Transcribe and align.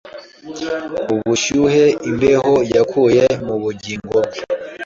ubushyuhe 1.13 1.85
imbehoYakuye 2.09 3.23
mubugingo 3.45 4.15
bwe 4.25 4.39